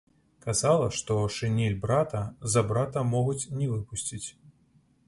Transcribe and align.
Казала, 0.45 0.87
што 0.99 1.17
шынель 1.35 1.75
брата, 1.85 2.23
за 2.55 2.65
брата 2.73 3.07
могуць 3.15 3.39
не 3.61 3.71
выпусціць. 3.77 4.25